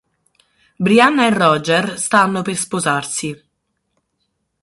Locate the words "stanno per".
1.99-2.55